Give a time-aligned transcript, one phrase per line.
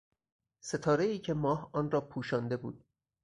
[0.59, 2.85] ستارهای که ماه آن را پوشانده بود